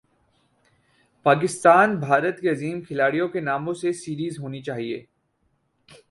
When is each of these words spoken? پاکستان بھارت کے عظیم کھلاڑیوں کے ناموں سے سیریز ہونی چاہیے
پاکستان 1.25 1.95
بھارت 1.95 2.39
کے 2.41 2.49
عظیم 2.49 2.81
کھلاڑیوں 2.81 3.27
کے 3.27 3.39
ناموں 3.39 3.73
سے 3.73 3.91
سیریز 3.93 4.39
ہونی 4.39 4.61
چاہیے 4.61 5.03